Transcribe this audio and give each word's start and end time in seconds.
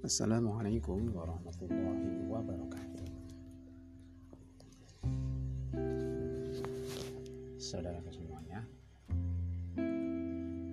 Assalamualaikum 0.00 1.12
warahmatullahi 1.12 2.24
wabarakatuh. 2.24 3.08
Saudara 7.60 8.00
semuanya, 8.08 8.64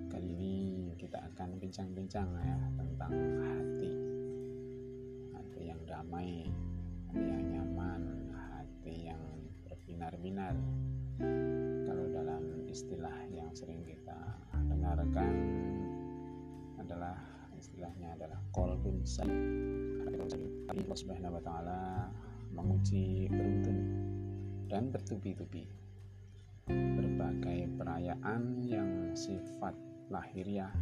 kali 0.08 0.28
ini 0.32 0.56
kita 0.96 1.20
akan 1.28 1.60
bincang-bincang 1.60 2.24
ya 2.40 2.56
tentang 2.80 3.12
hati, 3.44 3.92
hati 5.36 5.60
yang 5.76 5.80
damai, 5.84 6.48
hati 7.12 7.28
yang 7.28 7.44
nyaman, 7.52 8.32
hati 8.32 9.12
yang 9.12 9.20
berbinar-binar. 9.68 10.56
Kalau 11.84 12.08
dalam 12.16 12.64
istilah 12.64 13.28
yang 13.28 13.52
sering 13.52 13.84
kita 13.84 14.40
dengarkan 14.72 15.36
adalah 16.80 17.37
istilahnya 17.58 18.14
adalah 18.14 18.38
kolbun 18.54 19.02
salim 19.02 19.78
Allah 20.88 21.04
subhanahu 21.04 21.36
wa 21.36 21.42
ta'ala 21.44 21.80
menguji 22.56 23.28
beruntun 23.28 23.78
dan 24.72 24.88
bertubi-tubi. 24.88 25.68
Berbagai 26.64 27.68
perayaan 27.76 28.64
yang 28.64 29.12
sifat 29.12 29.76
lahiriah 30.08 30.72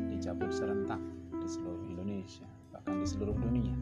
dicabut 0.00 0.48
serentak 0.48 0.96
di 1.36 1.44
seluruh 1.44 1.84
Indonesia 1.92 2.48
bahkan 2.72 3.04
di 3.04 3.06
seluruh 3.08 3.36
dunia. 3.36 3.76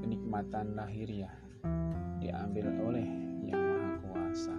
Kenikmatan 0.00 0.80
lahiriah 0.80 1.36
diambil 2.24 2.72
oleh 2.80 3.08
yang 3.44 3.60
maha 3.60 3.92
kuasa. 4.00 4.56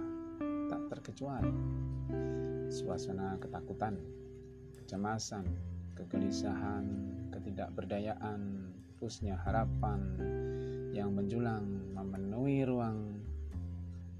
Tak 0.70 0.82
terkecuali 0.86 1.50
suasana 2.70 3.42
ketakutan 3.42 3.98
kecemasan 4.78 5.71
kegelisahan, 5.96 6.84
ketidakberdayaan, 7.32 8.72
pusnya 8.96 9.34
harapan 9.42 10.00
yang 10.92 11.12
menjulang 11.16 11.64
memenuhi 11.96 12.62
ruang 12.68 13.18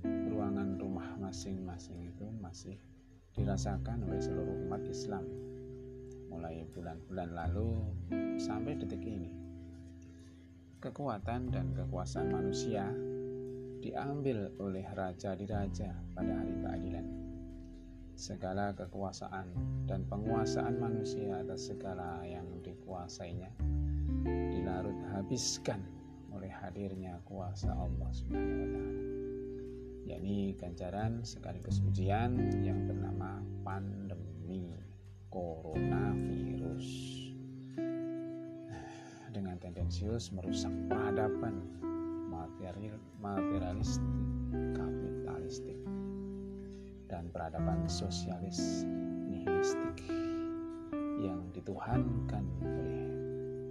ruangan 0.03 0.81
rumah 0.81 1.07
masing-masing 1.23 2.11
itu 2.11 2.27
masih 2.43 2.77
dirasakan 3.39 4.03
oleh 4.09 4.19
seluruh 4.19 4.67
umat 4.67 4.83
Islam 4.91 5.23
mulai 6.33 6.65
bulan-bulan 6.73 7.31
lalu 7.37 7.71
sampai 8.41 8.75
detik 8.81 9.05
ini. 9.05 9.31
Kekuatan 10.83 11.55
dan 11.55 11.71
kekuasaan 11.79 12.33
manusia 12.33 12.91
diambil 13.79 14.51
oleh 14.59 14.83
raja 14.99 15.39
di 15.39 15.47
raja 15.47 15.95
pada 16.17 16.33
hari 16.43 16.55
keadilan 16.59 17.22
segala 18.23 18.71
kekuasaan 18.79 19.51
dan 19.91 20.07
penguasaan 20.07 20.79
manusia 20.79 21.43
atas 21.43 21.75
segala 21.75 22.23
yang 22.23 22.47
dikuasainya. 22.63 23.51
Dilarut 24.23 24.95
habiskan 25.11 25.83
oleh 26.31 26.47
hadirnya 26.47 27.19
kuasa 27.27 27.75
Allah 27.75 28.07
Subhanahu 28.15 28.63
wa 28.63 28.69
taala. 28.71 29.03
Yakni 30.07 30.55
ganjaran 30.55 31.27
sekaligus 31.27 31.83
ujian 31.83 32.39
yang 32.63 32.87
bernama 32.87 33.43
pandemi 33.67 34.71
coronavirus. 35.27 36.87
Dengan 39.35 39.59
tendensius 39.59 40.31
merusak 40.31 40.71
peradaban 40.87 41.59
material 42.31 43.03
materialistik 43.19 44.07
kapitalistik 44.79 45.83
dan 47.13 47.29
peradaban 47.29 47.85
sosialis 47.93 48.89
nihilistik 49.29 50.01
yang 51.21 51.45
dituhankan 51.53 52.41
oleh 52.65 53.05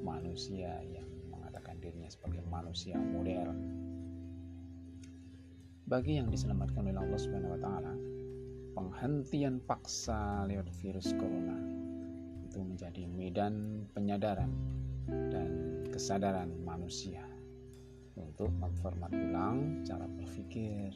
manusia 0.06 0.78
yang 0.86 1.10
mengatakan 1.34 1.82
dirinya 1.82 2.06
sebagai 2.06 2.46
manusia 2.46 3.02
modern. 3.02 3.58
Bagi 5.90 6.22
yang 6.22 6.30
diselamatkan 6.30 6.86
oleh 6.86 7.02
Allah 7.02 7.20
Subhanahu 7.20 7.58
wa 7.58 7.62
taala, 7.66 7.94
penghentian 8.78 9.58
paksa 9.66 10.46
lewat 10.46 10.70
virus 10.78 11.10
corona 11.18 11.58
itu 12.46 12.62
menjadi 12.62 13.10
medan 13.10 13.90
penyadaran 13.92 14.54
dan 15.34 15.82
kesadaran 15.90 16.54
manusia 16.62 17.26
untuk 18.16 18.54
memformat 18.56 19.12
ulang 19.12 19.84
cara 19.84 20.06
berpikir, 20.06 20.96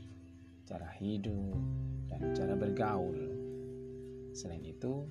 cara 0.65 0.89
hidup, 0.97 1.57
dan 2.09 2.33
cara 2.33 2.57
bergaul. 2.57 3.17
Selain 4.33 4.65
itu, 4.65 5.05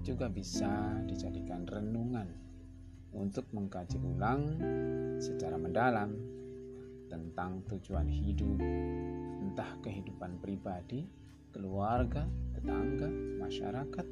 juga 0.00 0.32
bisa 0.32 0.96
dijadikan 1.04 1.68
renungan 1.68 2.30
untuk 3.12 3.44
mengkaji 3.52 4.00
ulang 4.00 4.58
secara 5.20 5.60
mendalam 5.60 6.14
tentang 7.10 7.62
tujuan 7.68 8.08
hidup, 8.08 8.58
entah 9.44 9.70
kehidupan 9.84 10.40
pribadi, 10.40 11.06
keluarga, 11.52 12.26
tetangga, 12.56 13.06
masyarakat, 13.38 14.06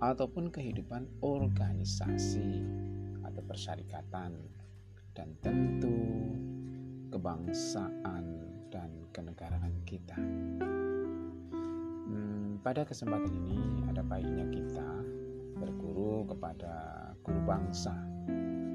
ataupun 0.00 0.48
kehidupan 0.48 1.06
organisasi 1.20 2.64
atau 3.22 3.42
persyarikatan, 3.44 4.32
dan 5.12 5.28
tentu 5.44 5.94
kebangsaan 7.12 8.50
dan 8.70 8.90
kenegaraan 9.10 9.74
kita. 9.84 10.16
Pada 12.60 12.84
kesempatan 12.84 13.32
ini 13.40 13.88
ada 13.88 14.04
baiknya 14.04 14.44
kita 14.52 14.88
berguru 15.56 16.28
kepada 16.28 17.08
guru 17.24 17.40
bangsa. 17.48 17.96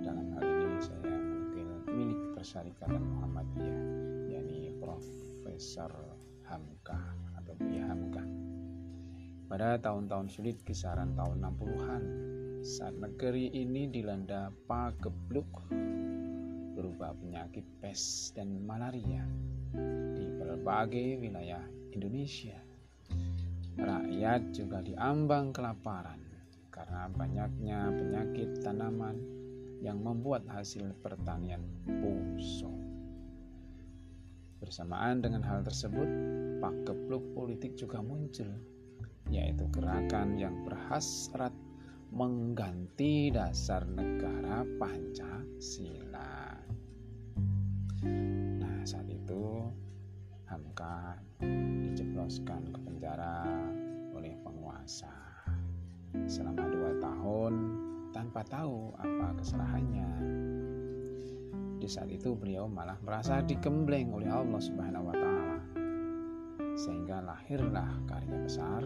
Dalam 0.02 0.26
hal 0.34 0.42
ini 0.42 0.82
saya 0.82 1.06
mungkin 1.06 1.68
milik 1.94 2.20
Persyarikatan 2.34 2.98
Muhammadiyah, 2.98 3.82
yakni 4.34 4.74
Profesor 4.82 5.94
Hamka 6.50 6.98
atau 7.38 7.54
Buya 7.62 7.86
Hamka. 7.86 8.26
Pada 9.46 9.78
tahun-tahun 9.78 10.34
sulit 10.34 10.58
kisaran 10.66 11.14
tahun 11.14 11.46
60-an, 11.46 12.04
saat 12.66 12.98
negeri 12.98 13.54
ini 13.54 13.86
dilanda 13.94 14.50
pagebluk 14.66 15.70
berupa 16.86 17.18
penyakit 17.18 17.66
pes 17.82 18.30
dan 18.38 18.62
malaria 18.62 19.26
di 20.14 20.30
berbagai 20.38 21.18
wilayah 21.18 21.66
Indonesia 21.90 22.62
Rakyat 23.76 24.56
juga 24.56 24.80
diambang 24.80 25.52
kelaparan 25.52 26.22
karena 26.72 27.12
banyaknya 27.12 27.92
penyakit 27.92 28.64
tanaman 28.64 29.20
yang 29.84 30.00
membuat 30.00 30.48
hasil 30.48 30.96
pertanian 31.04 31.66
busuk. 31.84 32.72
Bersamaan 34.64 35.20
dengan 35.20 35.44
hal 35.44 35.68
tersebut, 35.68 36.08
pakebluk 36.64 37.36
politik 37.36 37.76
juga 37.76 38.00
muncul, 38.00 38.48
yaitu 39.28 39.68
gerakan 39.76 40.40
yang 40.40 40.56
berhasrat 40.64 41.52
mengganti 42.16 43.28
dasar 43.28 43.84
negara 43.92 44.64
Pancasila. 44.80 46.64
Nah, 48.62 48.86
saat 48.86 49.10
itu 49.10 49.66
Hamka 50.46 51.18
dijebloskan 51.42 52.70
ke 52.70 52.80
penjara 52.86 53.44
oleh 54.14 54.38
penguasa 54.46 55.12
selama 56.30 56.70
dua 56.70 56.92
tahun 57.02 57.54
tanpa 58.16 58.46
tahu 58.48 58.94
apa 58.96 59.36
kesalahannya. 59.42 60.12
Di 61.82 61.88
saat 61.92 62.08
itu 62.08 62.32
beliau 62.38 62.72
malah 62.72 62.96
merasa 63.04 63.44
digembleng 63.44 64.16
oleh 64.16 64.32
Allah 64.32 64.62
Subhanahu 64.62 65.12
wa. 65.12 65.16
Sehingga 66.76 67.24
lahirlah 67.24 68.04
karya 68.08 68.38
besar 68.40 68.84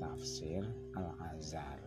tafsir 0.00 0.64
Al-Azhar. 0.96 1.80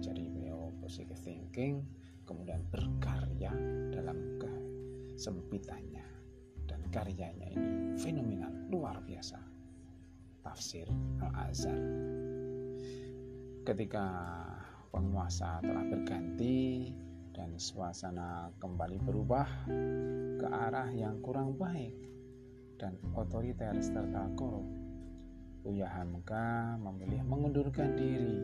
Jadi 0.00 0.28
beliau 0.32 0.72
positive 0.80 1.20
thinking 1.20 1.84
kemudian 2.28 2.60
berkarya 2.68 3.52
dalam 3.92 4.36
kesempitannya 5.18 6.06
dan 6.70 6.78
karyanya 6.94 7.50
ini 7.50 7.98
fenomenal 7.98 8.54
luar 8.70 9.02
biasa. 9.02 9.34
Tafsir 10.46 10.86
Al-Azhar. 11.18 11.74
Ketika 13.66 14.06
penguasa 14.94 15.58
telah 15.58 15.82
berganti 15.90 16.94
dan 17.34 17.58
suasana 17.58 18.54
kembali 18.62 19.02
berubah 19.02 19.66
ke 20.38 20.46
arah 20.46 20.86
yang 20.94 21.18
kurang 21.18 21.58
baik 21.58 21.98
dan 22.78 22.94
otoriter 23.18 23.74
serta 23.82 24.30
korup 24.38 24.70
Buya 25.66 25.90
Hamka 25.98 26.78
memilih 26.78 27.26
mengundurkan 27.26 27.98
diri 27.98 28.38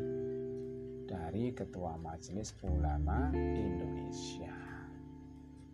dari 1.07 1.55
Ketua 1.55 1.95
Majelis 1.95 2.51
Ulama 2.67 3.31
Indonesia. 3.39 4.64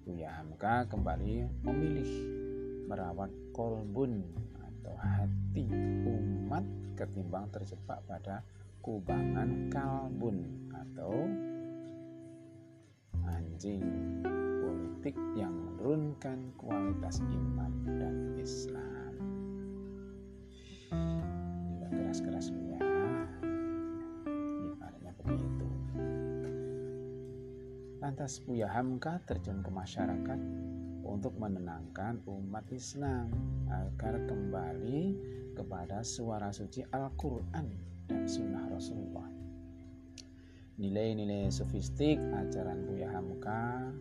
Buya 0.00 0.32
Hamka 0.32 0.88
kembali 0.88 1.44
memilih 1.60 2.10
merawat 2.88 3.28
kolbun 3.52 4.24
atau 4.56 4.96
hati 4.96 5.68
umat 6.08 6.64
ketimbang 6.96 7.44
terjebak 7.52 8.00
pada 8.08 8.40
kubangan 8.80 9.68
kalbun 9.68 10.40
atau 10.72 11.28
anjing 13.28 13.84
politik 14.64 15.16
yang 15.36 15.52
menurunkan 15.52 16.48
kualitas 16.56 17.20
iman 17.20 17.72
dan 17.84 18.16
Islam. 18.40 19.12
Tidak 21.76 21.90
keras-keras 21.92 22.48
ya. 22.48 22.69
Lantas 28.10 28.42
Buya 28.42 28.66
Hamka 28.66 29.22
terjun 29.22 29.62
ke 29.62 29.70
masyarakat 29.70 30.40
untuk 31.06 31.30
menenangkan 31.38 32.18
umat 32.26 32.66
Islam 32.74 33.30
agar 33.70 34.26
kembali 34.26 35.14
kepada 35.54 36.02
suara 36.02 36.50
suci 36.50 36.82
Al-Quran 36.90 37.70
dan 38.10 38.26
Sunnah 38.26 38.66
Rasulullah. 38.66 39.30
Nilai-nilai 40.82 41.54
sofistik 41.54 42.18
ajaran 42.34 42.82
Buya 42.82 43.14
Hamka 43.14 43.94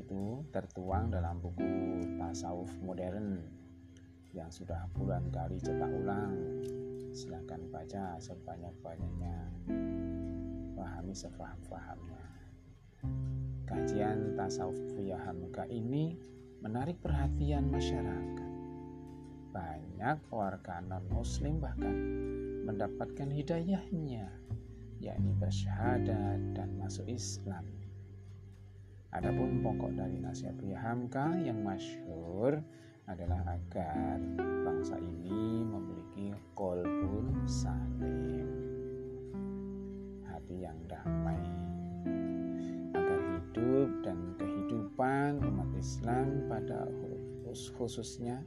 itu 0.00 0.48
tertuang 0.48 1.12
dalam 1.12 1.36
buku 1.36 2.00
tasawuf 2.16 2.72
modern 2.80 3.36
yang 4.32 4.48
sudah 4.48 4.88
puluhan 4.96 5.28
kali 5.28 5.60
cetak 5.60 5.92
ulang. 5.92 6.40
Silahkan 7.12 7.60
baca 7.68 8.16
sebanyak-banyaknya. 8.16 9.36
Pahami 10.72 11.12
sefaham-fahamnya 11.12 12.22
kajian 13.66 14.34
tasawuf 14.34 14.78
Buya 14.94 15.18
Hamka 15.22 15.66
ini 15.70 16.14
menarik 16.62 16.98
perhatian 17.02 17.68
masyarakat. 17.70 18.52
Banyak 19.52 20.18
warga 20.32 20.80
non 20.80 21.04
muslim 21.12 21.60
bahkan 21.60 21.92
mendapatkan 22.64 23.28
hidayahnya 23.28 24.30
yakni 25.02 25.34
bersyahadat 25.34 26.54
dan 26.54 26.78
masuk 26.78 27.04
Islam. 27.10 27.66
Adapun 29.12 29.60
pokok 29.60 29.92
dari 29.92 30.16
nasihat 30.22 30.56
Buya 30.56 30.80
Hamka 30.80 31.36
yang 31.36 31.60
masyhur 31.60 32.62
adalah 33.04 33.44
agar 33.44 34.16
bangsa 34.38 34.96
ini 34.96 35.66
memiliki 35.68 36.32
kolbun 36.56 37.44
salim. 37.44 38.48
Hati 40.24 40.64
yang 40.64 40.80
damai 40.88 41.61
Islam 45.82 46.46
pada 46.46 46.86
khususnya 47.74 48.38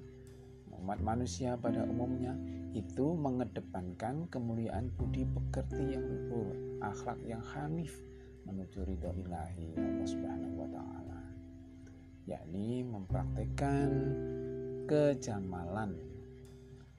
umat 0.79 1.03
manusia 1.03 1.59
pada 1.59 1.83
umumnya 1.83 2.31
itu 2.71 3.11
mengedepankan 3.11 4.23
kemuliaan 4.31 4.87
budi 4.95 5.27
pekerti 5.27 5.99
yang 5.99 6.05
luhur 6.07 6.55
akhlak 6.79 7.19
yang 7.27 7.43
hanif 7.43 7.91
menuju 8.47 8.87
ridho 8.87 9.11
ilahi 9.19 9.75
Allah 9.75 10.07
Subhanahu 10.07 10.63
wa 10.63 10.69
taala 10.71 11.21
yakni 12.23 12.87
mempraktekkan 12.87 13.91
kejamalan 14.87 15.91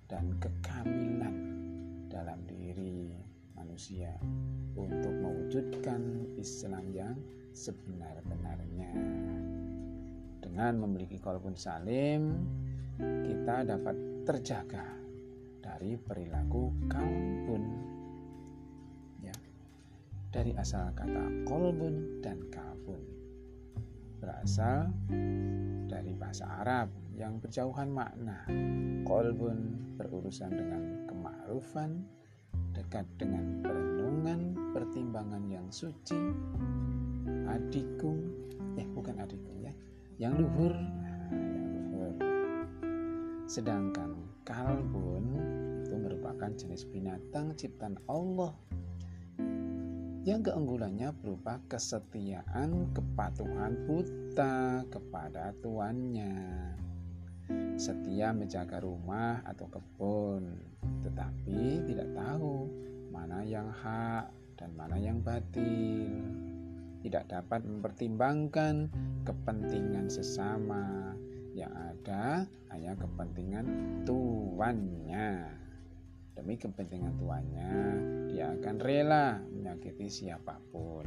dan 0.04 0.36
kekamilan 0.36 1.36
dalam 2.12 2.44
diri 2.44 3.16
manusia 3.56 4.12
untuk 4.76 5.16
mewujudkan 5.16 6.28
Islam 6.36 6.92
yang 6.92 7.16
sebenar-benarnya 7.56 8.92
dengan 10.56 10.88
memiliki 10.88 11.20
kolbun 11.20 11.52
salim 11.52 12.32
kita 12.96 13.68
dapat 13.68 14.24
terjaga 14.24 14.88
dari 15.60 16.00
perilaku 16.00 16.72
kalbun 16.88 17.86
dari 20.36 20.52
asal 20.60 20.92
kata 20.92 21.48
kolbun 21.48 22.20
dan 22.20 22.36
kalbun. 22.52 23.00
Berasal 24.20 24.92
dari 25.88 26.12
bahasa 26.12 26.44
Arab 26.60 26.92
yang 27.16 27.40
berjauhan 27.40 27.88
makna. 27.88 28.44
Kolbun 29.08 29.80
berurusan 29.96 30.52
dengan 30.52 31.08
kemakrufan, 31.08 32.04
dekat 32.76 33.08
dengan 33.16 33.64
perenungan, 33.64 34.40
pertimbangan 34.76 35.48
yang 35.48 35.64
suci, 35.72 36.20
adikung, 37.48 38.20
eh 38.76 38.84
bukan 38.92 39.16
adikung 39.16 39.55
ya, 39.55 39.55
yang 40.16 40.36
luhur. 40.36 40.72
Sedangkan 43.46 44.16
kalbun 44.42 45.24
itu 45.86 45.94
merupakan 45.94 46.50
jenis 46.50 46.88
binatang 46.88 47.54
ciptaan 47.54 47.94
Allah 48.10 48.56
yang 50.26 50.42
keunggulannya 50.42 51.14
berupa 51.22 51.62
kesetiaan, 51.70 52.90
kepatuhan 52.90 53.78
buta 53.86 54.82
kepada 54.90 55.54
tuannya. 55.62 56.34
Setia 57.78 58.34
menjaga 58.34 58.82
rumah 58.82 59.38
atau 59.46 59.70
kebun, 59.70 60.58
tetapi 61.06 61.86
tidak 61.86 62.10
tahu 62.18 62.66
mana 63.14 63.46
yang 63.46 63.70
hak 63.70 64.26
dan 64.58 64.74
mana 64.74 64.98
yang 64.98 65.22
batil. 65.22 66.55
Tidak 67.06 67.30
dapat 67.30 67.62
mempertimbangkan 67.62 68.90
kepentingan 69.22 70.10
sesama, 70.10 71.14
yang 71.54 71.70
ada 71.70 72.50
hanya 72.74 72.98
kepentingan 72.98 74.02
tuannya. 74.02 75.46
Demi 76.34 76.58
kepentingan 76.58 77.14
tuannya, 77.14 77.74
dia 78.26 78.50
akan 78.58 78.76
rela 78.82 79.38
menyakiti 79.54 80.10
siapa 80.10 80.58
pun. 80.74 81.06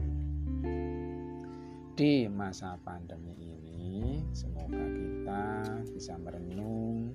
Di 1.99 2.31
masa 2.31 2.79
pandemi 2.79 3.35
ini, 3.35 4.23
semoga 4.31 4.79
kita 4.79 5.43
bisa 5.91 6.15
merenung 6.15 7.11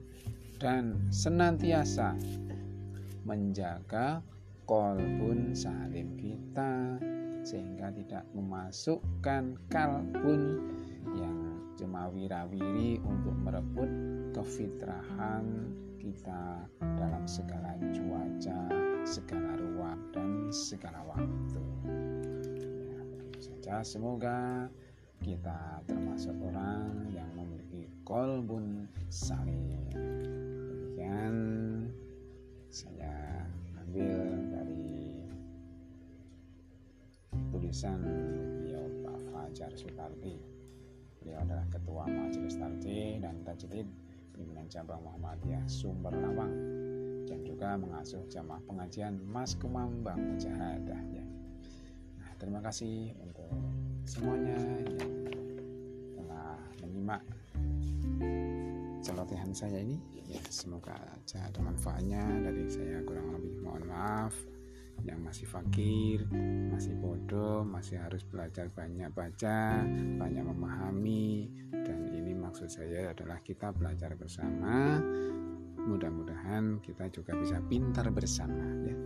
dan 0.60 1.08
senantiasa 1.08 2.20
menjaga 3.24 4.20
kolbun 4.68 5.56
salim 5.56 6.20
kita 6.20 7.00
sehingga 7.44 7.92
tidak 7.92 8.24
memasukkan 8.32 9.60
kalbun 9.68 10.64
yang 11.14 11.60
cuma 11.76 12.08
wirawiri 12.08 12.98
untuk 13.04 13.36
merebut 13.44 13.90
kefitrahan 14.32 15.44
kita 16.00 16.64
dalam 16.80 17.24
segala 17.28 17.76
cuaca, 17.92 18.60
segala 19.04 19.56
ruang, 19.60 20.00
dan 20.12 20.48
segala 20.48 21.00
waktu. 21.04 21.62
Ya, 22.88 23.00
saja. 23.40 23.74
Semoga 23.84 24.68
kita 25.24 25.80
termasuk 25.88 26.36
orang 26.44 27.08
yang 27.12 27.28
memiliki 27.36 27.88
kolbun 28.04 28.84
salim. 29.08 29.88
Demikian 29.92 31.53
tulisan 37.74 38.06
beliau 38.62 38.86
Pak 39.02 39.18
Fajar 39.34 39.74
Sutardi. 39.74 40.38
Beliau 41.18 41.42
adalah 41.42 41.66
Ketua 41.66 42.06
Majelis 42.06 42.54
Tarjih 42.54 43.18
dan 43.18 43.42
Tajdid 43.42 43.90
pimpinan 44.30 44.70
cabang 44.70 45.02
Muhammadiyah 45.02 45.66
Sumber 45.66 46.14
Lawang 46.14 46.54
dan 47.26 47.42
juga 47.42 47.74
mengasuh 47.74 48.22
jamaah 48.30 48.62
pengajian 48.70 49.18
Mas 49.26 49.58
Kumambang 49.58 50.22
Mujahadah 50.22 51.02
ya. 51.10 51.26
Nah, 52.22 52.30
terima 52.38 52.62
kasih 52.62 53.10
untuk 53.18 53.50
semuanya 54.06 54.54
yang 54.94 55.10
telah 56.14 56.54
menyimak 56.78 57.26
celotehan 59.02 59.50
saya 59.50 59.82
ini. 59.82 59.98
Ya, 60.30 60.38
semoga 60.46 60.94
ada 61.26 61.58
manfaatnya 61.58 62.22
dari 62.38 62.70
saya 62.70 63.02
kurang 63.02 63.34
lebih 63.34 63.66
mohon 63.66 63.82
maaf 63.90 64.53
yang 65.02 65.20
masih 65.20 65.44
fakir, 65.50 66.22
masih 66.70 66.94
bodoh, 66.96 67.66
masih 67.66 67.98
harus 67.98 68.22
belajar 68.22 68.70
banyak 68.70 69.10
baca, 69.10 69.82
banyak 70.16 70.44
memahami 70.46 71.50
dan 71.74 72.08
ini 72.14 72.32
maksud 72.32 72.70
saya 72.70 73.10
adalah 73.10 73.42
kita 73.42 73.74
belajar 73.74 74.14
bersama. 74.14 75.02
Mudah-mudahan 75.84 76.80
kita 76.80 77.10
juga 77.12 77.36
bisa 77.36 77.60
pintar 77.66 78.08
bersama 78.14 78.64
ya. 78.86 78.96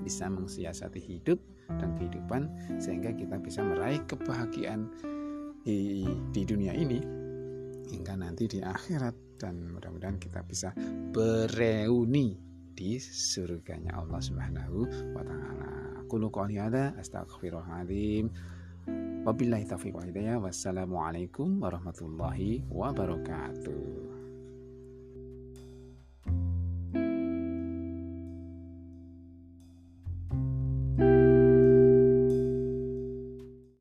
Bisa 0.00 0.32
mensiasati 0.32 1.02
hidup 1.02 1.36
dan 1.68 1.92
kehidupan 1.98 2.48
sehingga 2.80 3.12
kita 3.12 3.36
bisa 3.36 3.60
meraih 3.60 4.00
kebahagiaan 4.08 4.88
di, 5.60 6.08
di 6.32 6.42
dunia 6.48 6.72
ini 6.72 7.00
hingga 7.90 8.14
nanti 8.16 8.48
di 8.48 8.58
akhirat 8.62 9.36
dan 9.36 9.74
mudah-mudahan 9.76 10.16
kita 10.16 10.40
bisa 10.46 10.72
bereuni 11.12 12.49
di 12.80 12.96
surganya 12.96 14.00
Allah 14.00 14.24
Subhanahu 14.24 14.88
wa 15.12 15.20
taala. 15.20 16.00
Qulu 16.08 16.32
qouli 16.32 16.56
hadza 16.56 16.96
astaghfirullahaladzim. 16.96 18.32
Wabillahi 19.28 19.68
taufiq 19.68 19.92
wa 19.92 20.08
hidayah. 20.08 20.40
Wassalamualaikum 20.40 21.60
warahmatullahi 21.60 22.64
wabarakatuh. 22.72 24.09